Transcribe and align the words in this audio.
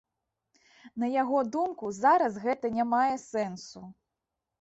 На 1.01 1.09
яго 1.21 1.41
думку, 1.55 1.91
зараз 1.97 2.39
гэта 2.47 2.71
не 2.79 2.85
мае 2.95 3.13
сэнсу. 3.27 3.83